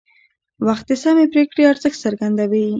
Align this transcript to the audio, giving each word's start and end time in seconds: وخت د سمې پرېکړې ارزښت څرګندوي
وخت 0.67 0.85
د 0.89 0.91
سمې 1.03 1.25
پرېکړې 1.33 1.63
ارزښت 1.71 1.97
څرګندوي 2.05 2.65